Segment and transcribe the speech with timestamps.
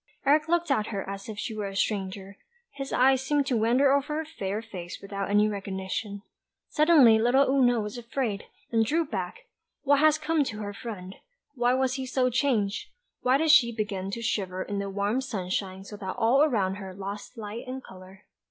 [0.25, 2.35] Eric looked at her as if she were a stranger;
[2.71, 6.23] his eyes seemed to wander over her fair face without any recognition.
[6.69, 9.41] Suddenly little Oona was afraid, and drew back;
[9.83, 11.17] what had come to her friend?
[11.53, 12.89] Why was he so changed?
[13.21, 16.95] Why did she begin to shiver in the warm sunshine so that all around her
[16.95, 18.25] lost light and colour?